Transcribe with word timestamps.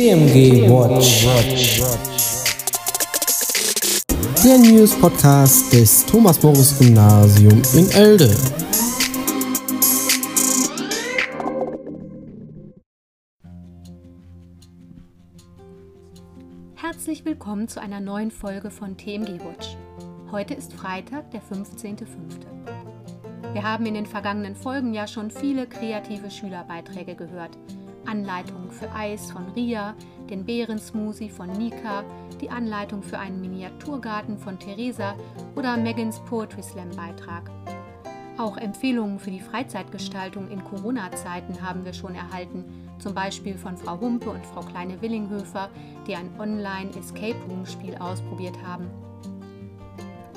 TMG 0.00 0.66
Watch. 0.70 1.26
Der 4.42 4.56
News 4.56 4.98
Podcast 4.98 5.70
des 5.74 6.06
Thomas 6.06 6.42
Morris 6.42 6.78
Gymnasium 6.78 7.60
in 7.74 7.90
Elde. 7.90 8.34
Herzlich 16.76 17.26
willkommen 17.26 17.68
zu 17.68 17.82
einer 17.82 18.00
neuen 18.00 18.30
Folge 18.30 18.70
von 18.70 18.96
TMG 18.96 19.38
Watch. 19.44 19.76
Heute 20.32 20.54
ist 20.54 20.72
Freitag, 20.72 21.30
der 21.32 21.42
15.05. 21.42 22.06
Wir 23.52 23.62
haben 23.62 23.84
in 23.84 23.92
den 23.92 24.06
vergangenen 24.06 24.56
Folgen 24.56 24.94
ja 24.94 25.06
schon 25.06 25.30
viele 25.30 25.66
kreative 25.66 26.30
Schülerbeiträge 26.30 27.16
gehört. 27.16 27.58
Anleitungen 28.10 28.70
für 28.72 28.90
Eis 28.92 29.30
von 29.30 29.46
Ria, 29.54 29.94
den 30.28 30.44
Beerensmoothie 30.44 31.30
von 31.30 31.48
Nika, 31.52 32.02
die 32.40 32.50
Anleitung 32.50 33.02
für 33.02 33.18
einen 33.18 33.40
Miniaturgarten 33.40 34.36
von 34.36 34.58
Theresa 34.58 35.14
oder 35.54 35.76
Megans 35.76 36.18
Poetry 36.24 36.62
Slam 36.62 36.90
Beitrag. 36.90 37.50
Auch 38.36 38.56
Empfehlungen 38.56 39.20
für 39.20 39.30
die 39.30 39.40
Freizeitgestaltung 39.40 40.50
in 40.50 40.64
Corona-Zeiten 40.64 41.62
haben 41.62 41.84
wir 41.84 41.92
schon 41.92 42.14
erhalten, 42.14 42.64
zum 42.98 43.14
Beispiel 43.14 43.56
von 43.56 43.76
Frau 43.76 44.00
Humpe 44.00 44.30
und 44.30 44.44
Frau 44.44 44.62
Kleine-Willinghöfer, 44.62 45.68
die 46.06 46.16
ein 46.16 46.30
Online-Escape-Room-Spiel 46.38 47.96
ausprobiert 47.96 48.56
haben. 48.66 48.88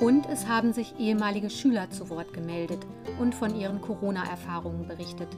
Und 0.00 0.26
es 0.28 0.46
haben 0.46 0.72
sich 0.72 0.94
ehemalige 0.98 1.50
Schüler 1.50 1.90
zu 1.90 2.10
Wort 2.10 2.32
gemeldet 2.32 2.80
und 3.18 3.34
von 3.34 3.56
ihren 3.56 3.80
Corona-Erfahrungen 3.80 4.86
berichtet. 4.86 5.28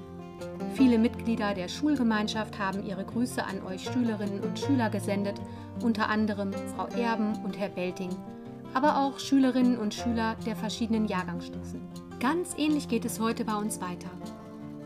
Viele 0.74 0.98
Mitglieder 0.98 1.54
der 1.54 1.68
Schulgemeinschaft 1.68 2.58
haben 2.58 2.84
ihre 2.84 3.04
Grüße 3.04 3.42
an 3.42 3.62
euch 3.66 3.84
Schülerinnen 3.84 4.40
und 4.40 4.58
Schüler 4.58 4.90
gesendet, 4.90 5.40
unter 5.82 6.08
anderem 6.08 6.52
Frau 6.74 6.86
Erben 6.98 7.32
und 7.44 7.58
Herr 7.58 7.70
Belting, 7.70 8.10
aber 8.74 8.98
auch 8.98 9.18
Schülerinnen 9.18 9.78
und 9.78 9.94
Schüler 9.94 10.36
der 10.44 10.56
verschiedenen 10.56 11.06
Jahrgangsstufen. 11.06 11.80
Ganz 12.20 12.54
ähnlich 12.56 12.88
geht 12.88 13.04
es 13.04 13.20
heute 13.20 13.44
bei 13.44 13.54
uns 13.54 13.80
weiter. 13.80 14.10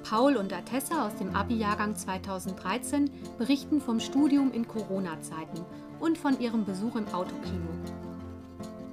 Paul 0.03 0.37
und 0.37 0.53
Atessa 0.53 1.07
aus 1.07 1.15
dem 1.17 1.35
Abi-Jahrgang 1.35 1.95
2013 1.95 3.11
berichten 3.39 3.81
vom 3.81 4.01
Studium 4.01 4.53
in 4.53 4.67
Corona-Zeiten 4.67 5.65
und 6.01 6.19
von 6.19 6.41
ihrem 6.41 6.65
Besuch 6.65 6.97
im 6.97 7.07
Autokino. 7.09 7.69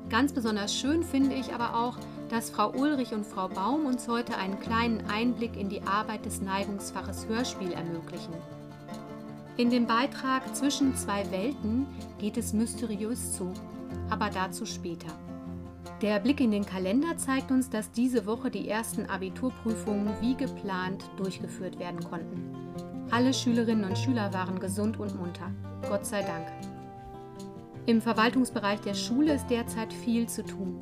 Ganz 0.10 0.32
besonders 0.32 0.74
schön 0.74 1.04
finde 1.04 1.36
ich 1.36 1.54
aber 1.54 1.76
auch, 1.76 1.98
dass 2.30 2.50
Frau 2.50 2.72
Ulrich 2.72 3.14
und 3.14 3.26
Frau 3.26 3.48
Baum 3.48 3.86
uns 3.86 4.08
heute 4.08 4.38
einen 4.38 4.60
kleinen 4.60 5.06
Einblick 5.10 5.56
in 5.56 5.70
die 5.70 5.82
Arbeit 5.84 6.26
des 6.26 6.42
Neigungsfaches 6.42 7.28
Hörspiel 7.28 7.72
ermöglichen. 7.72 8.34
In 9.58 9.70
dem 9.70 9.88
Beitrag 9.88 10.56
Zwischen 10.56 10.96
zwei 10.96 11.30
Welten 11.32 11.88
geht 12.20 12.38
es 12.38 12.54
mysteriös 12.54 13.34
zu, 13.34 13.52
aber 14.10 14.30
dazu 14.30 14.66
später. 14.66 15.12
Der 16.02 16.20
Blick 16.20 16.40
in 16.42 16.52
den 16.52 16.66
Kalender 16.66 17.18
zeigt 17.18 17.50
uns, 17.50 17.70
dass 17.70 17.92
diese 17.92 18.28
Woche 18.28 18.52
die 18.52 18.70
ersten 18.70 19.08
Abiturprüfungen 19.08 20.14
wie 20.22 20.36
geplant 20.36 21.04
durchgeführt 21.18 21.80
werden 21.80 22.04
konnten. 22.04 22.54
Alle 23.10 23.34
Schülerinnen 23.34 23.86
und 23.86 23.98
Schüler 23.98 24.32
waren 24.34 24.60
gesund 24.60 25.00
und 25.00 25.18
munter. 25.18 25.50
Gott 25.90 26.06
sei 26.06 26.22
Dank. 26.22 26.46
Im 27.88 28.02
Verwaltungsbereich 28.02 28.82
der 28.82 28.94
Schule 28.94 29.34
ist 29.34 29.48
derzeit 29.48 29.92
viel 29.92 30.28
zu 30.28 30.44
tun. 30.44 30.82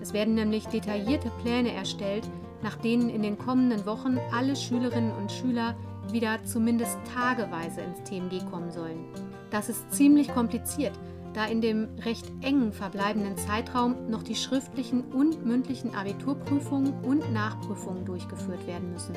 Es 0.00 0.12
werden 0.12 0.34
nämlich 0.34 0.66
detaillierte 0.66 1.30
Pläne 1.42 1.72
erstellt, 1.72 2.28
nach 2.62 2.76
denen 2.76 3.08
in 3.08 3.22
den 3.22 3.38
kommenden 3.38 3.86
Wochen 3.86 4.18
alle 4.32 4.56
Schülerinnen 4.56 5.12
und 5.12 5.30
Schüler 5.30 5.74
wieder 6.10 6.42
zumindest 6.44 6.96
tageweise 7.12 7.80
ins 7.80 8.02
TMG 8.04 8.48
kommen 8.50 8.70
sollen. 8.70 9.04
Das 9.50 9.68
ist 9.68 9.92
ziemlich 9.92 10.28
kompliziert, 10.28 10.92
da 11.34 11.44
in 11.46 11.60
dem 11.60 11.88
recht 12.04 12.26
engen 12.42 12.72
verbleibenden 12.72 13.36
Zeitraum 13.36 14.08
noch 14.08 14.22
die 14.22 14.36
schriftlichen 14.36 15.02
und 15.12 15.44
mündlichen 15.44 15.94
Abiturprüfungen 15.94 16.94
und 17.02 17.32
Nachprüfungen 17.32 18.04
durchgeführt 18.04 18.66
werden 18.66 18.92
müssen. 18.92 19.14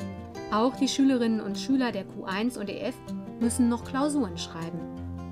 Auch 0.52 0.76
die 0.76 0.88
Schülerinnen 0.88 1.40
und 1.40 1.58
Schüler 1.58 1.92
der 1.92 2.04
Q1 2.04 2.58
und 2.58 2.68
EF 2.68 2.96
müssen 3.40 3.68
noch 3.68 3.84
Klausuren 3.84 4.36
schreiben 4.36 4.80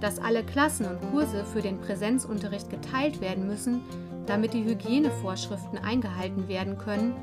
dass 0.00 0.19
alle 0.19 0.44
Klassen 0.44 0.87
und 0.87 1.00
Kurse 1.10 1.44
für 1.44 1.62
den 1.62 1.81
Präsenzunterricht 1.81 2.70
geteilt 2.70 3.20
werden 3.20 3.47
müssen, 3.47 3.82
damit 4.28 4.52
die 4.52 4.64
Hygienevorschriften 4.64 5.78
eingehalten 5.78 6.48
werden 6.48 6.78
können, 6.78 7.14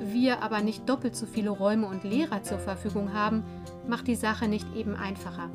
wir 0.00 0.42
aber 0.42 0.60
nicht 0.60 0.88
doppelt 0.88 1.16
so 1.16 1.26
viele 1.26 1.50
Räume 1.50 1.86
und 1.86 2.04
Lehrer 2.04 2.42
zur 2.42 2.58
Verfügung 2.58 3.12
haben, 3.12 3.44
macht 3.88 4.06
die 4.06 4.16
Sache 4.16 4.48
nicht 4.48 4.66
eben 4.74 4.94
einfacher. 4.94 5.50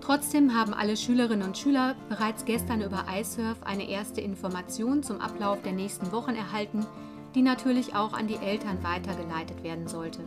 Trotzdem 0.00 0.54
haben 0.54 0.74
alle 0.74 0.96
Schülerinnen 0.96 1.46
und 1.46 1.58
Schüler 1.58 1.96
bereits 2.08 2.44
gestern 2.44 2.80
über 2.80 3.06
iSurf 3.18 3.62
eine 3.64 3.88
erste 3.88 4.20
Information 4.20 5.02
zum 5.02 5.20
Ablauf 5.20 5.62
der 5.62 5.72
nächsten 5.72 6.12
Wochen 6.12 6.34
erhalten, 6.34 6.86
die 7.34 7.42
natürlich 7.42 7.94
auch 7.94 8.12
an 8.12 8.28
die 8.28 8.36
Eltern 8.36 8.82
weitergeleitet 8.82 9.62
werden 9.62 9.88
sollte. 9.88 10.20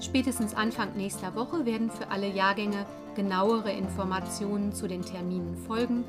Spätestens 0.00 0.54
Anfang 0.54 0.96
nächster 0.96 1.34
Woche 1.34 1.64
werden 1.64 1.90
für 1.90 2.10
alle 2.10 2.28
Jahrgänge 2.28 2.86
genauere 3.14 3.72
Informationen 3.72 4.72
zu 4.72 4.88
den 4.88 5.02
Terminen 5.02 5.56
folgen 5.56 6.04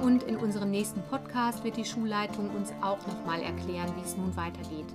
und 0.00 0.22
in 0.24 0.36
unserem 0.36 0.70
nächsten 0.70 1.02
Podcast 1.02 1.62
wird 1.64 1.76
die 1.76 1.84
Schulleitung 1.84 2.50
uns 2.50 2.72
auch 2.80 2.98
nochmal 3.06 3.42
erklären, 3.42 3.92
wie 3.96 4.04
es 4.04 4.16
nun 4.16 4.34
weitergeht. 4.36 4.86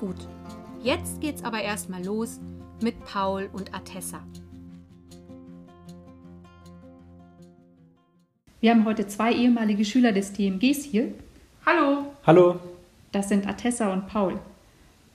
Gut, 0.00 0.16
jetzt 0.82 1.20
geht's 1.20 1.44
aber 1.44 1.60
erstmal 1.60 2.04
los 2.04 2.40
mit 2.82 3.04
Paul 3.04 3.48
und 3.52 3.74
Atessa. 3.74 4.20
Wir 8.60 8.70
haben 8.70 8.84
heute 8.84 9.06
zwei 9.08 9.32
ehemalige 9.32 9.84
Schüler 9.84 10.12
des 10.12 10.32
TMGs 10.32 10.84
hier. 10.84 11.08
Hallo. 11.66 12.06
Hallo. 12.26 12.60
Das 13.10 13.28
sind 13.28 13.46
Atessa 13.46 13.92
und 13.92 14.06
Paul. 14.06 14.38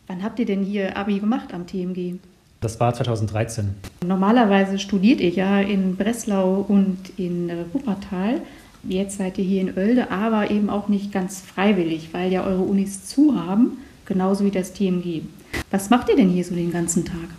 Wann 0.07 0.23
habt 0.23 0.39
ihr 0.39 0.45
denn 0.45 0.63
hier 0.63 0.95
Abi 0.95 1.19
gemacht 1.19 1.53
am 1.53 1.66
TMG? 1.66 2.16
Das 2.61 2.79
war 2.79 2.94
2013. 2.94 3.75
Normalerweise 4.05 4.79
studiert 4.79 5.22
ihr 5.22 5.29
ja 5.29 5.59
in 5.59 5.95
Breslau 5.95 6.66
und 6.67 6.97
in 7.17 7.49
äh, 7.49 7.66
Wuppertal. 7.72 8.41
Jetzt 8.83 9.17
seid 9.17 9.38
ihr 9.38 9.43
hier 9.43 9.61
in 9.61 9.77
Oelde, 9.77 10.11
aber 10.11 10.51
eben 10.51 10.69
auch 10.69 10.88
nicht 10.88 11.11
ganz 11.11 11.41
freiwillig, 11.41 12.09
weil 12.13 12.31
ja 12.31 12.43
eure 12.43 12.61
Unis 12.61 13.05
zu 13.05 13.35
haben, 13.39 13.77
genauso 14.05 14.45
wie 14.45 14.51
das 14.51 14.73
TMG. 14.73 15.23
Was 15.71 15.89
macht 15.89 16.09
ihr 16.09 16.15
denn 16.15 16.29
hier 16.29 16.43
so 16.43 16.55
den 16.55 16.71
ganzen 16.71 17.03
Tag? 17.03 17.29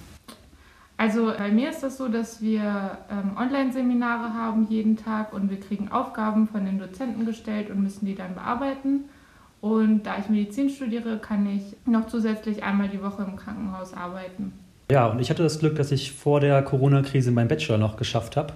Also 0.96 1.32
bei 1.38 1.50
mir 1.50 1.70
ist 1.70 1.82
das 1.82 1.96
so, 1.96 2.08
dass 2.08 2.42
wir 2.42 2.98
ähm, 3.08 3.36
Online-Seminare 3.36 4.34
haben 4.34 4.66
jeden 4.68 4.96
Tag 4.96 5.32
und 5.32 5.48
wir 5.48 5.60
kriegen 5.60 5.92
Aufgaben 5.92 6.48
von 6.48 6.64
den 6.64 6.78
Dozenten 6.80 7.24
gestellt 7.24 7.70
und 7.70 7.82
müssen 7.82 8.04
die 8.04 8.16
dann 8.16 8.34
bearbeiten. 8.34 9.04
Und 9.60 10.04
da 10.04 10.18
ich 10.18 10.28
Medizin 10.28 10.68
studiere, 10.70 11.18
kann 11.18 11.46
ich 11.46 11.62
noch 11.86 12.08
zusätzlich 12.08 12.64
einmal 12.64 12.88
die 12.88 13.02
Woche 13.02 13.22
im 13.22 13.36
Krankenhaus 13.36 13.94
arbeiten. 13.94 14.52
Ja, 14.90 15.06
und 15.06 15.20
ich 15.20 15.30
hatte 15.30 15.44
das 15.44 15.60
Glück, 15.60 15.76
dass 15.76 15.92
ich 15.92 16.12
vor 16.12 16.40
der 16.40 16.62
Corona-Krise 16.62 17.30
meinen 17.30 17.48
Bachelor 17.48 17.78
noch 17.78 17.96
geschafft 17.96 18.36
habe 18.36 18.54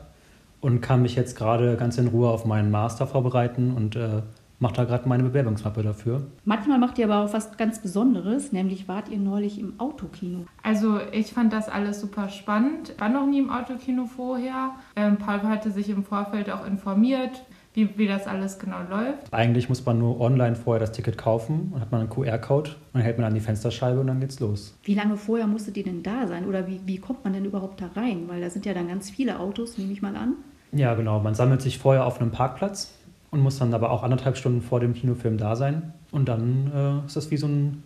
und 0.63 0.81
kann 0.81 1.03
mich 1.03 1.17
jetzt 1.17 1.37
gerade 1.37 1.77
ganz 1.77 1.99
in 1.99 2.07
Ruhe 2.07 2.31
auf 2.31 2.47
meinen 2.47 2.71
Master 2.71 3.07
vorbereiten 3.07 3.75
und 3.77 3.97
äh, 3.97 4.23
mache 4.61 4.75
da 4.75 4.85
gerade 4.85 5.09
meine 5.09 5.25
Bewerbungsmappe 5.25 5.83
dafür. 5.83 6.23
Manchmal 6.45 6.79
macht 6.79 6.97
ihr 6.99 7.11
aber 7.11 7.25
auch 7.25 7.35
was 7.35 7.57
ganz 7.57 7.81
Besonderes, 7.81 8.53
nämlich 8.53 8.87
wart 8.87 9.09
ihr 9.09 9.19
neulich 9.19 9.59
im 9.59 9.79
Autokino. 9.79 10.47
Also 10.63 11.01
ich 11.11 11.33
fand 11.33 11.53
das 11.53 11.69
alles 11.69 12.01
super 12.01 12.29
spannend. 12.29 12.95
War 12.99 13.09
noch 13.09 13.27
nie 13.27 13.41
im 13.41 13.51
Autokino 13.51 14.07
vorher. 14.07 14.71
Ähm, 14.95 15.19
Paul 15.19 15.43
hatte 15.43 15.73
sich 15.73 15.91
im 15.91 16.05
Vorfeld 16.05 16.49
auch 16.49 16.65
informiert, 16.65 17.43
wie, 17.75 17.99
wie 17.99 18.07
das 18.07 18.29
alles 18.29 18.61
genau 18.61 18.79
läuft. 18.89 19.33
Eigentlich 19.33 19.69
muss 19.69 19.85
man 19.85 19.99
nur 19.99 20.21
online 20.21 20.55
vorher 20.55 20.79
das 20.79 20.93
Ticket 20.93 21.19
kaufen 21.19 21.73
und 21.75 21.81
hat 21.81 21.91
man 21.91 22.03
einen 22.03 22.11
QR-Code 22.11 22.71
und 22.71 22.77
dann 22.93 23.03
hält 23.03 23.19
man 23.19 23.27
an 23.27 23.35
die 23.35 23.41
Fensterscheibe 23.41 23.99
und 23.99 24.07
dann 24.07 24.21
geht's 24.21 24.39
los. 24.39 24.79
Wie 24.85 24.95
lange 24.95 25.17
vorher 25.17 25.49
musstet 25.49 25.77
ihr 25.77 25.85
denn 25.85 26.05
da 26.05 26.29
sein 26.29 26.47
oder 26.47 26.69
wie, 26.69 26.81
wie 26.85 26.99
kommt 26.99 27.25
man 27.25 27.33
denn 27.33 27.45
überhaupt 27.45 27.81
da 27.81 27.89
rein? 27.97 28.29
Weil 28.29 28.41
da 28.41 28.49
sind 28.49 28.65
ja 28.65 28.75
dann 28.75 28.87
ganz 28.87 29.11
viele 29.11 29.41
Autos, 29.41 29.77
nehme 29.77 29.93
ich 29.93 30.03
mal 30.03 30.15
an. 30.15 30.37
Ja, 30.73 30.95
genau. 30.95 31.21
Man 31.21 31.35
sammelt 31.35 31.63
sich 31.63 31.79
vorher 31.79 32.07
auf 32.07 32.21
einem 32.21 32.31
Parkplatz 32.31 32.95
und 33.31 33.41
muss 33.41 33.59
dann 33.59 33.75
aber 33.75 33.91
auch 33.91 34.03
anderthalb 34.03 34.37
Stunden 34.37 34.63
vor 34.63 34.81
dem 34.81 34.95
Kinofilm 34.95 35.39
da 35.39 35.57
sein. 35.57 35.93
Und 36.11 36.29
dann 36.29 36.73
äh, 36.75 37.07
ist 37.07 37.17
das 37.17 37.31
wie 37.31 37.37
so 37.37 37.47
ein 37.47 37.83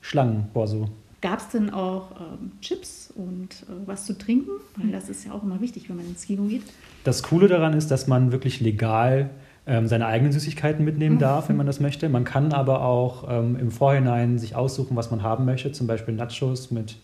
Schlangenborso. 0.00 0.88
Gab 1.20 1.38
es 1.38 1.48
denn 1.50 1.70
auch 1.70 2.10
ähm, 2.20 2.52
Chips 2.60 3.12
und 3.14 3.48
äh, 3.62 3.86
was 3.86 4.06
zu 4.06 4.18
trinken? 4.18 4.50
Weil 4.76 4.90
das 4.90 5.08
ist 5.08 5.24
ja 5.24 5.32
auch 5.32 5.42
immer 5.42 5.60
wichtig, 5.60 5.88
wenn 5.88 5.96
man 5.96 6.06
ins 6.06 6.26
Kino 6.26 6.44
geht. 6.44 6.62
Das 7.04 7.22
Coole 7.22 7.48
daran 7.48 7.74
ist, 7.74 7.90
dass 7.90 8.08
man 8.08 8.32
wirklich 8.32 8.60
legal 8.60 9.30
ähm, 9.66 9.86
seine 9.86 10.06
eigenen 10.06 10.32
Süßigkeiten 10.32 10.84
mitnehmen 10.84 11.18
darf, 11.18 11.48
wenn 11.48 11.56
man 11.56 11.66
das 11.66 11.78
möchte. 11.78 12.08
Man 12.08 12.24
kann 12.24 12.52
aber 12.52 12.82
auch 12.82 13.26
ähm, 13.30 13.56
im 13.56 13.70
Vorhinein 13.70 14.38
sich 14.38 14.56
aussuchen, 14.56 14.96
was 14.96 15.10
man 15.10 15.22
haben 15.22 15.44
möchte, 15.44 15.70
zum 15.70 15.86
Beispiel 15.86 16.14
Nachos 16.14 16.72
mit 16.72 16.96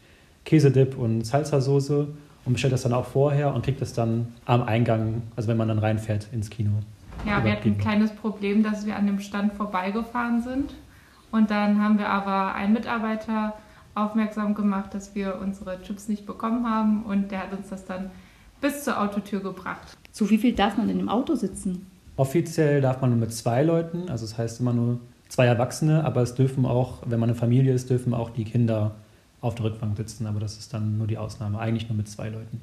Käsedip 0.44 0.98
und 0.98 1.22
Salsa-Soße 1.24 2.08
und 2.48 2.54
bestellt 2.54 2.72
das 2.72 2.82
dann 2.82 2.94
auch 2.94 3.04
vorher 3.04 3.54
und 3.54 3.62
kriegt 3.62 3.82
das 3.82 3.92
dann 3.92 4.28
am 4.46 4.62
Eingang, 4.62 5.22
also 5.36 5.48
wenn 5.48 5.58
man 5.58 5.68
dann 5.68 5.78
reinfährt 5.78 6.28
ins 6.32 6.48
Kino. 6.48 6.70
Ja, 7.26 7.44
wir 7.44 7.52
hatten 7.52 7.68
ein 7.68 7.78
kleines 7.78 8.10
Problem, 8.10 8.62
dass 8.62 8.86
wir 8.86 8.96
an 8.96 9.06
dem 9.06 9.20
Stand 9.20 9.52
vorbeigefahren 9.52 10.40
sind 10.40 10.72
und 11.30 11.50
dann 11.50 11.82
haben 11.82 11.98
wir 11.98 12.08
aber 12.08 12.54
einen 12.54 12.72
Mitarbeiter 12.72 13.52
aufmerksam 13.94 14.54
gemacht, 14.54 14.94
dass 14.94 15.14
wir 15.14 15.38
unsere 15.42 15.82
Chips 15.82 16.08
nicht 16.08 16.24
bekommen 16.24 16.66
haben 16.66 17.02
und 17.02 17.30
der 17.30 17.40
hat 17.40 17.52
uns 17.52 17.68
das 17.68 17.84
dann 17.84 18.10
bis 18.62 18.82
zur 18.82 18.98
Autotür 18.98 19.40
gebracht. 19.40 19.98
Zu 20.10 20.30
wie 20.30 20.38
viel 20.38 20.54
darf 20.54 20.78
man 20.78 20.88
denn 20.88 21.00
im 21.00 21.10
Auto 21.10 21.34
sitzen? 21.34 21.86
Offiziell 22.16 22.80
darf 22.80 23.02
man 23.02 23.10
nur 23.10 23.18
mit 23.18 23.34
zwei 23.34 23.62
Leuten, 23.62 24.08
also 24.08 24.24
das 24.24 24.38
heißt 24.38 24.60
immer 24.60 24.72
nur 24.72 25.00
zwei 25.28 25.44
Erwachsene, 25.44 26.02
aber 26.02 26.22
es 26.22 26.34
dürfen 26.34 26.64
auch, 26.64 27.02
wenn 27.04 27.20
man 27.20 27.28
eine 27.28 27.38
Familie 27.38 27.74
ist, 27.74 27.90
dürfen 27.90 28.14
auch 28.14 28.30
die 28.30 28.44
Kinder 28.44 28.92
auf 29.40 29.54
der 29.54 29.66
Rückbank 29.66 29.96
sitzen, 29.96 30.26
aber 30.26 30.40
das 30.40 30.58
ist 30.58 30.74
dann 30.74 30.98
nur 30.98 31.06
die 31.06 31.18
Ausnahme, 31.18 31.58
eigentlich 31.58 31.88
nur 31.88 31.96
mit 31.96 32.08
zwei 32.08 32.28
Leuten. 32.28 32.60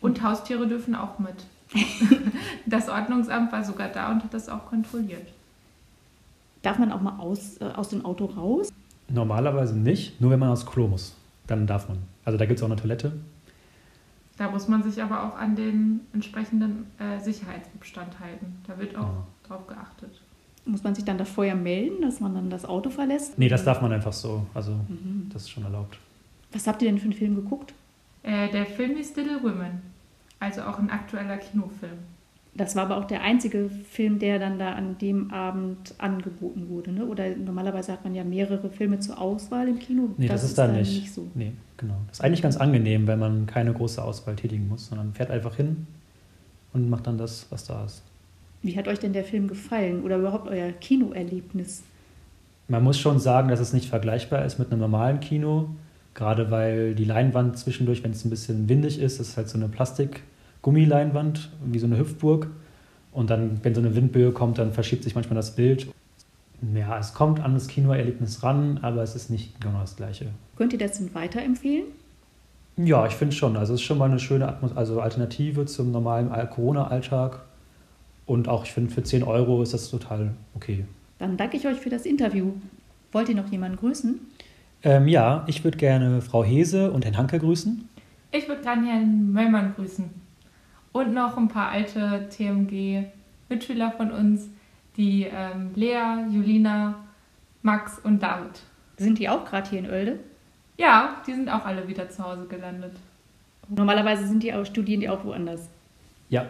Und 0.00 0.22
Haustiere 0.22 0.68
dürfen 0.68 0.94
auch 0.94 1.18
mit. 1.18 1.46
das 2.66 2.88
Ordnungsamt 2.88 3.50
war 3.50 3.64
sogar 3.64 3.88
da 3.88 4.10
und 4.12 4.22
hat 4.22 4.32
das 4.32 4.48
auch 4.48 4.66
kontrolliert. 4.66 5.26
Darf 6.62 6.78
man 6.78 6.92
auch 6.92 7.00
mal 7.00 7.18
aus, 7.18 7.60
äh, 7.60 7.64
aus 7.64 7.88
dem 7.88 8.04
Auto 8.04 8.26
raus? 8.26 8.72
Normalerweise 9.08 9.76
nicht, 9.76 10.20
nur 10.20 10.30
wenn 10.30 10.38
man 10.38 10.50
aufs 10.50 10.66
Klo 10.66 10.88
muss. 10.88 11.14
Dann 11.46 11.66
darf 11.66 11.88
man. 11.88 11.98
Also 12.24 12.38
da 12.38 12.46
gibt 12.46 12.58
es 12.58 12.62
auch 12.62 12.68
eine 12.68 12.76
Toilette. 12.76 13.12
Da 14.36 14.50
muss 14.50 14.68
man 14.68 14.82
sich 14.82 15.02
aber 15.02 15.24
auch 15.24 15.36
an 15.36 15.56
den 15.56 16.00
entsprechenden 16.12 16.86
äh, 16.98 17.18
Sicherheitsabstand 17.20 18.20
halten. 18.20 18.62
Da 18.66 18.78
wird 18.78 18.96
auch 18.96 19.02
ja. 19.02 19.26
drauf 19.48 19.66
geachtet. 19.66 20.20
Muss 20.66 20.82
man 20.82 20.94
sich 20.94 21.04
dann 21.04 21.16
da 21.16 21.24
vorher 21.24 21.54
melden, 21.54 22.02
dass 22.02 22.20
man 22.20 22.34
dann 22.34 22.50
das 22.50 22.64
Auto 22.64 22.90
verlässt? 22.90 23.38
Nee, 23.38 23.48
das 23.48 23.64
darf 23.64 23.80
man 23.80 23.92
einfach 23.92 24.12
so. 24.12 24.46
Also 24.52 24.72
mhm. 24.72 25.30
das 25.32 25.42
ist 25.42 25.50
schon 25.50 25.64
erlaubt. 25.64 25.96
Was 26.52 26.66
habt 26.66 26.82
ihr 26.82 26.88
denn 26.88 26.98
für 26.98 27.04
einen 27.04 27.12
Film 27.12 27.36
geguckt? 27.36 27.72
Äh, 28.22 28.50
der 28.50 28.66
Film 28.66 28.96
ist 28.96 29.16
Little 29.16 29.42
Women. 29.42 29.80
Also 30.40 30.62
auch 30.62 30.78
ein 30.78 30.90
aktueller 30.90 31.38
Kinofilm. 31.38 31.98
Das 32.56 32.74
war 32.74 32.84
aber 32.84 32.96
auch 32.96 33.04
der 33.04 33.22
einzige 33.22 33.68
Film, 33.68 34.18
der 34.18 34.38
dann 34.38 34.58
da 34.58 34.72
an 34.72 34.96
dem 34.98 35.30
Abend 35.30 35.94
angeboten 35.98 36.68
wurde, 36.70 36.90
ne? 36.90 37.04
Oder 37.04 37.36
normalerweise 37.36 37.92
hat 37.92 38.02
man 38.02 38.14
ja 38.14 38.24
mehrere 38.24 38.70
Filme 38.70 38.98
zur 38.98 39.20
Auswahl 39.20 39.68
im 39.68 39.78
Kino. 39.78 40.08
Nee, 40.16 40.26
das, 40.26 40.40
das 40.40 40.50
ist, 40.50 40.58
da 40.58 40.68
nicht. 40.68 41.00
nicht 41.02 41.12
so. 41.12 41.28
Nee, 41.34 41.52
genau. 41.76 41.96
Das 42.08 42.18
ist 42.18 42.24
eigentlich 42.24 42.42
ganz 42.42 42.56
angenehm, 42.56 43.06
wenn 43.06 43.18
man 43.18 43.46
keine 43.46 43.74
große 43.74 44.02
Auswahl 44.02 44.36
tätigen 44.36 44.68
muss, 44.68 44.86
sondern 44.86 45.12
fährt 45.12 45.30
einfach 45.30 45.54
hin 45.56 45.86
und 46.72 46.88
macht 46.88 47.06
dann 47.06 47.18
das, 47.18 47.46
was 47.50 47.64
da 47.64 47.84
ist. 47.84 48.02
Wie 48.66 48.76
hat 48.76 48.88
euch 48.88 48.98
denn 48.98 49.12
der 49.12 49.22
Film 49.22 49.46
gefallen 49.46 50.02
oder 50.02 50.16
überhaupt 50.16 50.48
euer 50.48 50.72
Kinoerlebnis? 50.72 51.84
Man 52.66 52.82
muss 52.82 52.98
schon 52.98 53.20
sagen, 53.20 53.48
dass 53.48 53.60
es 53.60 53.72
nicht 53.72 53.88
vergleichbar 53.88 54.44
ist 54.44 54.58
mit 54.58 54.72
einem 54.72 54.80
normalen 54.80 55.20
Kino, 55.20 55.68
gerade 56.14 56.50
weil 56.50 56.96
die 56.96 57.04
Leinwand 57.04 57.56
zwischendurch, 57.56 58.02
wenn 58.02 58.10
es 58.10 58.24
ein 58.24 58.30
bisschen 58.30 58.68
windig 58.68 58.98
ist, 58.98 59.20
ist 59.20 59.36
halt 59.36 59.48
so 59.48 59.56
eine 59.56 59.68
Plastik- 59.68 60.22
Gummileinwand, 60.62 61.52
wie 61.64 61.78
so 61.78 61.86
eine 61.86 61.96
Hüpfburg. 61.96 62.48
Und 63.12 63.30
dann, 63.30 63.60
wenn 63.62 63.72
so 63.72 63.80
eine 63.80 63.94
Windböe 63.94 64.32
kommt, 64.32 64.58
dann 64.58 64.72
verschiebt 64.72 65.04
sich 65.04 65.14
manchmal 65.14 65.36
das 65.36 65.54
Bild. 65.54 65.86
Ja, 66.74 66.98
es 66.98 67.14
kommt 67.14 67.38
an 67.38 67.54
das 67.54 67.68
Kinoerlebnis 67.68 68.42
ran, 68.42 68.80
aber 68.82 69.04
es 69.04 69.14
ist 69.14 69.30
nicht 69.30 69.60
genau 69.60 69.78
das 69.80 69.94
Gleiche. 69.94 70.26
Könnt 70.56 70.72
ihr 70.72 70.80
das 70.80 70.98
denn 70.98 71.14
weiterempfehlen? 71.14 71.84
Ja, 72.78 73.06
ich 73.06 73.12
finde 73.12 73.36
schon. 73.36 73.56
Also 73.56 73.74
es 73.74 73.80
ist 73.80 73.86
schon 73.86 73.98
mal 73.98 74.10
eine 74.10 74.18
schöne 74.18 74.48
Atmos 74.48 74.76
also 74.76 75.00
Alternative 75.00 75.66
zum 75.66 75.92
normalen 75.92 76.30
Corona-Alltag. 76.50 77.42
Und 78.26 78.48
auch, 78.48 78.64
ich 78.64 78.72
finde, 78.72 78.92
für 78.92 79.02
10 79.02 79.22
Euro 79.22 79.62
ist 79.62 79.72
das 79.72 79.90
total 79.90 80.34
okay. 80.54 80.84
Dann 81.18 81.36
danke 81.36 81.56
ich 81.56 81.66
euch 81.66 81.78
für 81.78 81.90
das 81.90 82.04
Interview. 82.04 82.52
Wollt 83.12 83.28
ihr 83.28 83.36
noch 83.36 83.50
jemanden 83.50 83.78
grüßen? 83.78 84.20
Ähm, 84.82 85.08
ja, 85.08 85.44
ich 85.46 85.64
würde 85.64 85.78
gerne 85.78 86.20
Frau 86.20 86.44
Hese 86.44 86.90
und 86.90 87.04
Herrn 87.04 87.16
Hanke 87.16 87.38
grüßen. 87.38 87.88
Ich 88.32 88.48
würde 88.48 88.62
gerne 88.62 88.86
Herrn 88.88 89.32
Möllmann 89.32 89.74
grüßen 89.74 90.10
und 90.92 91.12
noch 91.12 91.36
ein 91.36 91.48
paar 91.48 91.70
alte 91.70 92.28
TMG-Mitschüler 92.30 93.92
von 93.92 94.10
uns, 94.10 94.48
die 94.96 95.24
ähm, 95.24 95.70
Lea, 95.74 96.24
Julina, 96.30 96.96
Max 97.62 97.98
und 97.98 98.22
David. 98.22 98.60
Sind 98.96 99.18
die 99.18 99.28
auch 99.28 99.44
gerade 99.44 99.68
hier 99.68 99.78
in 99.80 99.90
Oelde? 99.90 100.18
Ja, 100.78 101.22
die 101.26 101.34
sind 101.34 101.48
auch 101.48 101.64
alle 101.64 101.86
wieder 101.88 102.08
zu 102.08 102.24
Hause 102.24 102.46
gelandet. 102.46 102.92
Normalerweise 103.68 104.26
sind 104.26 104.42
die 104.42 104.54
auch, 104.54 104.64
studieren 104.64 105.00
die 105.00 105.08
auch 105.08 105.24
woanders. 105.24 105.68
Ja. 106.30 106.46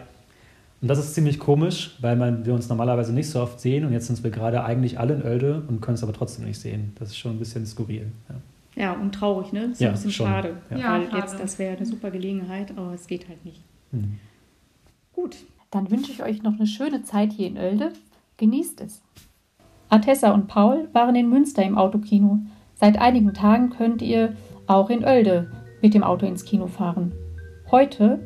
Und 0.81 0.89
das 0.89 0.99
ist 0.99 1.15
ziemlich 1.15 1.39
komisch, 1.39 1.97
weil 2.01 2.15
man, 2.15 2.45
wir 2.45 2.53
uns 2.53 2.69
normalerweise 2.69 3.11
nicht 3.11 3.29
so 3.29 3.41
oft 3.41 3.59
sehen 3.59 3.83
und 3.85 3.93
jetzt 3.93 4.07
sind 4.07 4.23
wir 4.23 4.29
gerade 4.29 4.63
eigentlich 4.63 4.99
alle 4.99 5.15
in 5.15 5.23
Oelde 5.23 5.63
und 5.67 5.81
können 5.81 5.95
es 5.95 6.03
aber 6.03 6.13
trotzdem 6.13 6.45
nicht 6.45 6.59
sehen. 6.59 6.93
Das 6.99 7.09
ist 7.09 7.17
schon 7.17 7.31
ein 7.35 7.39
bisschen 7.39 7.65
skurril. 7.65 8.11
Ja, 8.75 8.83
ja 8.83 8.93
und 8.93 9.13
traurig, 9.13 9.51
ne? 9.53 9.61
Das 9.61 9.71
ist 9.71 9.81
ja, 9.81 9.89
ein 9.89 9.93
bisschen 9.93 10.11
schon. 10.11 10.27
schade. 10.27 10.57
Ja, 10.69 10.77
ja 10.77 10.91
weil 10.93 11.05
schade. 11.05 11.17
jetzt, 11.17 11.39
das 11.39 11.57
wäre 11.57 11.77
eine 11.77 11.85
super 11.85 12.11
Gelegenheit, 12.11 12.71
aber 12.77 12.93
es 12.93 13.07
geht 13.07 13.27
halt 13.27 13.43
nicht. 13.43 13.61
Mhm. 13.91 14.19
Gut, 15.13 15.37
dann 15.71 15.89
wünsche 15.89 16.11
ich 16.11 16.21
euch 16.21 16.43
noch 16.43 16.53
eine 16.53 16.67
schöne 16.67 17.01
Zeit 17.03 17.33
hier 17.33 17.47
in 17.47 17.57
Oelde. 17.57 17.91
Genießt 18.37 18.81
es. 18.81 19.01
Artessa 19.89 20.31
und 20.31 20.47
Paul 20.47 20.89
waren 20.93 21.15
in 21.15 21.27
Münster 21.27 21.63
im 21.63 21.77
Autokino. 21.77 22.39
Seit 22.75 22.99
einigen 22.99 23.33
Tagen 23.33 23.71
könnt 23.71 24.03
ihr 24.03 24.35
auch 24.67 24.91
in 24.91 25.03
Oelde 25.03 25.51
mit 25.81 25.95
dem 25.95 26.03
Auto 26.03 26.27
ins 26.27 26.45
Kino 26.45 26.67
fahren. 26.67 27.13
Heute 27.71 28.19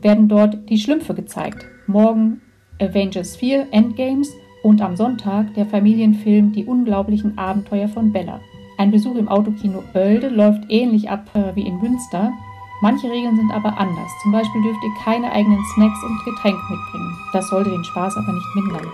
werden 0.00 0.28
dort 0.28 0.68
die 0.68 0.78
Schlümpfe 0.78 1.14
gezeigt. 1.14 1.66
Morgen 1.86 2.40
Avengers 2.80 3.36
4 3.36 3.68
Endgames 3.70 4.32
und 4.62 4.80
am 4.80 4.96
Sonntag 4.96 5.54
der 5.54 5.66
Familienfilm 5.66 6.52
Die 6.52 6.64
unglaublichen 6.64 7.38
Abenteuer 7.38 7.88
von 7.88 8.12
Bella. 8.12 8.40
Ein 8.78 8.90
Besuch 8.90 9.16
im 9.16 9.28
Autokino 9.28 9.82
Oelde 9.94 10.28
läuft 10.28 10.64
ähnlich 10.68 11.08
ab 11.08 11.30
äh, 11.34 11.54
wie 11.54 11.66
in 11.66 11.78
Münster. 11.78 12.32
Manche 12.80 13.08
Regeln 13.08 13.36
sind 13.36 13.52
aber 13.52 13.78
anders. 13.78 14.10
Zum 14.22 14.32
Beispiel 14.32 14.62
dürft 14.62 14.82
ihr 14.82 15.04
keine 15.04 15.30
eigenen 15.30 15.62
Snacks 15.74 16.02
und 16.02 16.24
Getränke 16.24 16.60
mitbringen. 16.70 17.16
Das 17.32 17.48
sollte 17.48 17.70
den 17.70 17.84
Spaß 17.84 18.16
aber 18.16 18.32
nicht 18.32 18.54
mindern. 18.54 18.92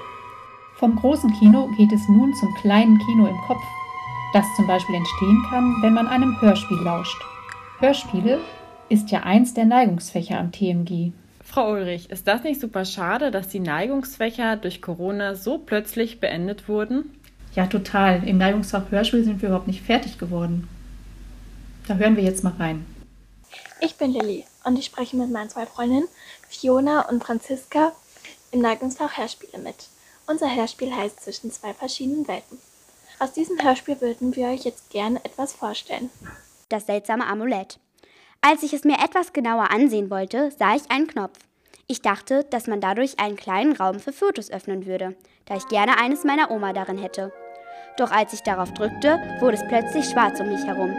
Vom 0.75 0.97
großen 0.97 1.33
Kino 1.35 1.69
geht 1.77 1.93
es 1.93 2.09
nun 2.09 2.35
zum 2.35 2.55
kleinen 2.55 2.99
Kino 2.99 3.27
im 3.27 3.37
Kopf, 3.47 3.63
das 4.33 4.47
zum 4.57 4.67
Beispiel 4.67 4.95
entstehen 4.95 5.43
kann, 5.51 5.75
wenn 5.83 5.95
man 5.95 6.07
einem 6.07 6.41
Hörspiel 6.41 6.79
lauscht. 6.79 7.21
Hörspiele 7.79 8.39
ist 8.91 9.11
ja 9.11 9.21
eins 9.21 9.55
der 9.55 9.65
Neigungsfächer 9.65 10.39
am 10.39 10.53
TMG. 10.53 11.13
Frau 11.45 11.73
Ulrich, 11.73 12.11
ist 12.11 12.27
das 12.27 12.43
nicht 12.43 12.61
super 12.61 12.85
schade, 12.85 13.31
dass 13.31 13.49
die 13.49 13.61
Neigungsfächer 13.61 14.57
durch 14.57 14.83
Corona 14.83 15.37
so 15.37 15.59
plötzlich 15.59 16.21
beendet 16.21 16.69
wurden? 16.69 17.19
Ja, 17.55 17.67
total. 17.67 18.27
Im 18.27 18.39
Neigungsfach 18.39 18.91
Hörspiel 18.91 19.25
sind 19.25 19.41
wir 19.41 19.49
überhaupt 19.49 19.69
nicht 19.69 19.83
fertig 19.83 20.19
geworden. 20.19 20.69
Da 21.87 21.95
hören 21.95 22.17
wir 22.17 22.25
jetzt 22.25 22.45
mal 22.45 22.55
rein. 22.59 22.85
Ich 23.81 23.97
bin 23.97 24.13
Lilly 24.13 24.45
und 24.65 24.79
ich 24.79 24.87
spreche 24.87 25.17
mit 25.17 25.31
meinen 25.31 25.49
zwei 25.51 25.67
Freundinnen 25.67 26.09
Fiona 26.49 27.09
und 27.09 27.25
Franziska 27.25 27.93
im 28.51 28.61
Neigungsfach 28.61 29.17
Hörspiele 29.17 29.63
mit. 29.63 29.89
Unser 30.27 30.55
Hörspiel 30.55 30.95
heißt 30.95 31.21
Zwischen 31.21 31.51
zwei 31.51 31.75
verschiedenen 31.75 32.27
Welten. 32.29 32.59
Aus 33.21 33.33
diesem 33.33 33.63
Hörspiel 33.63 34.01
würden 34.01 34.35
wir 34.35 34.49
euch 34.49 34.65
jetzt 34.65 34.91
gerne 34.91 35.25
etwas 35.25 35.53
vorstellen. 35.53 36.11
Das 36.69 36.87
seltsame 36.87 37.27
Amulett. 37.27 37.79
Als 38.43 38.63
ich 38.63 38.73
es 38.73 38.85
mir 38.85 38.97
etwas 39.05 39.35
genauer 39.35 39.71
ansehen 39.71 40.09
wollte, 40.09 40.51
sah 40.59 40.75
ich 40.75 40.91
einen 40.91 41.07
Knopf. 41.07 41.39
Ich 41.87 42.01
dachte, 42.01 42.45
dass 42.45 42.69
man 42.69 42.81
dadurch 42.81 43.19
einen 43.19 43.37
kleinen 43.37 43.77
Raum 43.77 44.01
für 44.01 44.15
Fotos 44.15 44.51
öffnen 44.51 44.87
würde, 44.87 45.15
da 45.45 45.57
ich 45.57 45.69
gerne 45.69 45.99
eines 45.99 46.25
meiner 46.25 46.51
Oma 46.51 46.73
darin 46.73 46.97
hätte. 46.97 47.33
Doch 47.99 48.11
als 48.11 48.33
ich 48.33 48.41
darauf 48.41 48.73
drückte, 48.73 49.19
wurde 49.41 49.59
es 49.59 49.69
plötzlich 49.69 50.07
schwarz 50.07 50.41
um 50.41 50.49
mich 50.49 50.65
herum. 50.65 50.97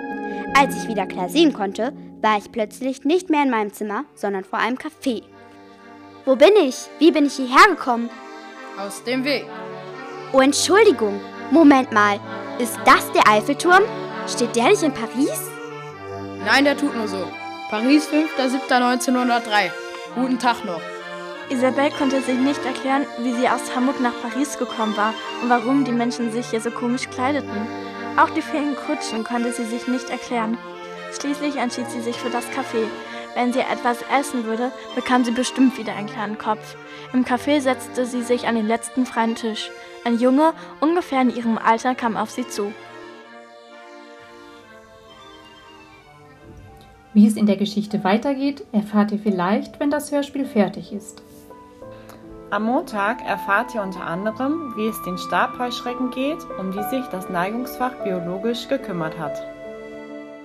Als 0.56 0.84
ich 0.84 0.88
wieder 0.88 1.08
klar 1.08 1.30
sehen 1.30 1.52
konnte, 1.52 1.94
war 2.22 2.38
ich 2.38 2.52
plötzlich 2.52 3.06
nicht 3.06 3.32
mehr 3.32 3.42
in 3.42 3.50
meinem 3.50 3.74
Zimmer, 3.74 4.06
sondern 4.14 4.44
vor 4.44 4.60
einem 4.60 4.78
Café. 4.78 5.24
Wo 6.26 6.36
bin 6.36 6.56
ich? 6.62 6.76
Wie 7.00 7.12
bin 7.12 7.26
ich 7.26 7.34
hierher 7.34 7.70
gekommen? 7.70 8.12
Aus 8.78 9.04
dem 9.04 9.24
Weg. 9.24 9.46
Oh, 10.32 10.42
Entschuldigung. 10.42 11.20
Moment 11.50 11.92
mal. 11.92 12.20
Ist 12.60 12.78
das 12.86 13.12
der 13.14 13.28
Eiffelturm? 13.28 13.82
Steht 14.28 14.56
der 14.56 14.66
nicht 14.66 14.84
in 14.84 14.94
Paris? 14.94 15.50
Nein, 16.44 16.66
der 16.66 16.76
tut 16.76 16.96
nur 16.96 17.08
so. 17.08 17.28
Paris, 17.70 18.08
5.7.1903. 18.10 19.72
Guten 20.16 20.40
Tag 20.40 20.66
noch. 20.66 20.82
Isabel 21.50 21.92
konnte 21.92 22.22
sich 22.22 22.38
nicht 22.38 22.66
erklären, 22.66 23.06
wie 23.20 23.34
sie 23.34 23.48
aus 23.48 23.76
Hamburg 23.76 24.00
nach 24.00 24.14
Paris 24.22 24.58
gekommen 24.58 24.98
war 24.98 25.14
und 25.42 25.50
warum 25.50 25.84
die 25.84 25.92
Menschen 25.92 26.32
sich 26.32 26.50
hier 26.50 26.62
so 26.62 26.72
komisch 26.72 27.10
kleideten. 27.10 27.68
Auch 28.18 28.30
die 28.32 28.42
vielen 28.42 28.76
Kutschen 28.76 29.24
konnte 29.24 29.54
sie 29.54 29.66
sich 29.66 29.88
nicht 29.88 30.10
erklären. 30.10 30.58
Schließlich 31.20 31.58
entschied 31.58 31.90
sie 31.90 32.02
sich 32.02 32.18
für 32.18 32.30
das 32.30 32.46
Café. 32.46 32.88
Wenn 33.36 33.54
sie 33.54 33.60
etwas 33.60 34.00
essen 34.18 34.46
würde, 34.46 34.72
bekam 34.96 35.24
sie 35.24 35.32
bestimmt 35.32 35.78
wieder 35.78 35.96
einen 35.96 36.10
kleinen 36.10 36.38
Kopf. 36.38 36.76
Im 37.14 37.24
Café 37.24 37.62
setzte 37.62 38.06
sie 38.06 38.24
sich 38.24 38.48
an 38.48 38.56
den 38.56 38.68
letzten 38.68 39.06
freien 39.06 39.36
Tisch. 39.36 39.70
Ein 40.06 40.18
Junge, 40.18 40.54
ungefähr 40.80 41.22
in 41.22 41.36
ihrem 41.36 41.58
Alter, 41.58 41.94
kam 41.96 42.18
auf 42.18 42.32
sie 42.32 42.48
zu. 42.48 42.74
Wie 47.14 47.28
es 47.28 47.36
in 47.36 47.46
der 47.46 47.58
Geschichte 47.58 48.04
weitergeht, 48.04 48.64
erfahrt 48.72 49.12
ihr 49.12 49.20
vielleicht, 49.20 49.80
wenn 49.80 49.90
das 49.90 50.12
Hörspiel 50.12 50.46
fertig 50.46 50.94
ist. 50.94 51.22
Am 52.52 52.64
Montag 52.64 53.26
erfahrt 53.26 53.76
ihr 53.76 53.82
unter 53.82 54.06
anderem, 54.06 54.74
wie 54.76 54.88
es 54.88 55.02
den 55.04 55.18
Stabheuschrecken 55.18 56.12
geht, 56.12 56.40
um 56.60 56.72
die 56.72 56.84
sich 56.84 57.06
das 57.12 57.30
Neigungsfach 57.30 57.94
biologisch 58.04 58.68
gekümmert 58.68 59.18
hat. 59.18 59.42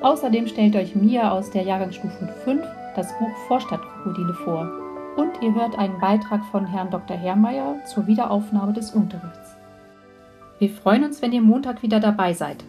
Außerdem 0.02 0.46
stellt 0.46 0.76
euch 0.76 0.94
Mia 0.94 1.30
aus 1.30 1.50
der 1.50 1.62
Jahrgangsstufe 1.62 2.28
5 2.44 2.64
das 2.96 3.16
Buch 3.18 3.36
Vorstadtkrokodile 3.48 4.34
vor. 4.34 4.70
Und 5.16 5.42
ihr 5.42 5.54
hört 5.54 5.78
einen 5.78 5.98
Beitrag 5.98 6.44
von 6.46 6.66
Herrn 6.66 6.90
Dr. 6.90 7.16
Herrmeier 7.16 7.76
zur 7.86 8.06
Wiederaufnahme 8.06 8.72
des 8.72 8.90
Unterrichts. 8.90 9.56
Wir 10.58 10.70
freuen 10.70 11.04
uns, 11.04 11.22
wenn 11.22 11.32
ihr 11.32 11.42
Montag 11.42 11.82
wieder 11.82 12.00
dabei 12.00 12.32
seid. 12.32 12.64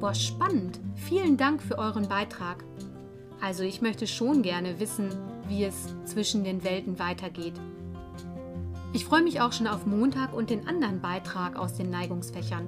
Boah, 0.00 0.14
spannend. 0.14 0.80
Vielen 1.12 1.36
Dank 1.36 1.62
für 1.62 1.76
euren 1.76 2.08
Beitrag. 2.08 2.64
Also 3.38 3.64
ich 3.64 3.82
möchte 3.82 4.06
schon 4.06 4.40
gerne 4.40 4.80
wissen, 4.80 5.10
wie 5.46 5.62
es 5.62 5.94
zwischen 6.06 6.42
den 6.42 6.64
Welten 6.64 6.98
weitergeht. 6.98 7.52
Ich 8.94 9.04
freue 9.04 9.22
mich 9.22 9.38
auch 9.42 9.52
schon 9.52 9.66
auf 9.66 9.84
Montag 9.84 10.32
und 10.32 10.48
den 10.48 10.66
anderen 10.66 11.02
Beitrag 11.02 11.56
aus 11.56 11.74
den 11.74 11.90
Neigungsfächern. 11.90 12.66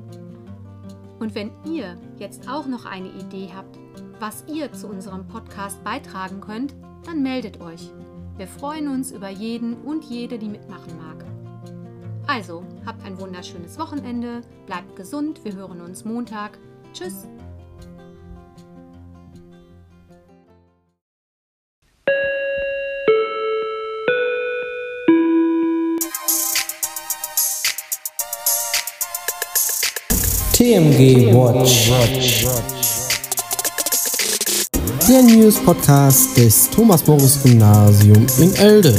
Und 1.19 1.35
wenn 1.35 1.53
ihr 1.65 1.97
jetzt 2.19 2.47
auch 2.47 2.67
noch 2.67 2.85
eine 2.85 3.09
Idee 3.09 3.49
habt, 3.57 3.79
was 4.21 4.45
ihr 4.47 4.71
zu 4.75 4.89
unserem 4.89 5.27
Podcast 5.27 5.83
beitragen 5.83 6.43
könnt, 6.43 6.75
dann 7.07 7.23
meldet 7.23 7.63
euch. 7.63 7.91
Wir 8.37 8.47
freuen 8.47 8.89
uns 8.89 9.11
über 9.11 9.31
jeden 9.31 9.73
und 9.73 10.05
jede, 10.05 10.39
die 10.39 10.51
mitmachen 10.51 10.99
mag. 10.99 11.25
Also, 12.27 12.63
habt 12.85 13.07
ein 13.07 13.19
wunderschönes 13.19 13.79
Wochenende, 13.79 14.43
bleibt 14.67 14.97
gesund, 14.97 15.43
wir 15.47 15.55
hören 15.55 15.81
uns 15.81 16.05
Montag. 16.05 16.59
Tschüss! 16.93 17.27
TMG 30.65 31.31
Watch. 31.35 31.91
Der 35.07 35.23
News 35.23 35.57
Podcast 35.57 36.35
des 36.39 36.71
Thomas 36.71 37.07
Morris 37.07 37.39
Gymnasium 37.43 38.27
in 38.41 38.55
Elde. 38.55 38.99